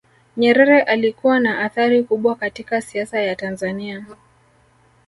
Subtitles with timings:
[0.37, 4.05] nyerere alikuwa na athari kubwa katika siasa ya tanzania